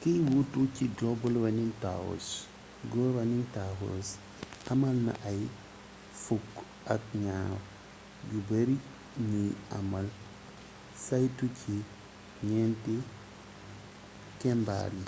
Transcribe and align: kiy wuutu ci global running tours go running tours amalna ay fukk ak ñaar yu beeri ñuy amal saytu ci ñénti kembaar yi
kiy 0.00 0.18
wuutu 0.26 0.60
ci 0.74 0.84
global 0.98 1.34
running 1.44 1.72
tours 1.82 2.26
go 2.92 3.00
running 3.16 3.44
tours 3.54 4.08
amalna 4.72 5.12
ay 5.30 5.40
fukk 6.22 6.50
ak 6.94 7.02
ñaar 7.24 7.50
yu 8.30 8.38
beeri 8.48 8.76
ñuy 9.30 9.50
amal 9.78 10.06
saytu 11.06 11.44
ci 11.58 11.74
ñénti 12.48 12.94
kembaar 14.40 14.92
yi 15.02 15.06